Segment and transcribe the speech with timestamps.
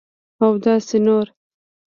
[0.43, 1.25] اوداسي نور